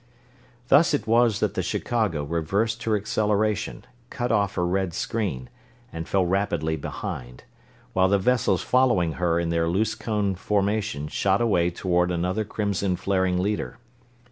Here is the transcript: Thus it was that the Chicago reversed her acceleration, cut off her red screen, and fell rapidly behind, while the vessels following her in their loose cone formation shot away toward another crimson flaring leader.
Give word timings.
Thus 0.69 0.95
it 0.95 1.05
was 1.05 1.41
that 1.41 1.53
the 1.53 1.61
Chicago 1.61 2.23
reversed 2.23 2.81
her 2.85 2.97
acceleration, 2.97 3.85
cut 4.09 4.31
off 4.31 4.55
her 4.55 4.65
red 4.65 4.95
screen, 4.95 5.47
and 5.93 6.07
fell 6.07 6.25
rapidly 6.25 6.75
behind, 6.75 7.43
while 7.93 8.09
the 8.09 8.17
vessels 8.17 8.63
following 8.63 9.11
her 9.11 9.39
in 9.39 9.49
their 9.49 9.67
loose 9.69 9.93
cone 9.93 10.33
formation 10.33 11.07
shot 11.07 11.39
away 11.39 11.69
toward 11.69 12.09
another 12.09 12.43
crimson 12.43 12.95
flaring 12.95 13.37
leader. 13.37 13.77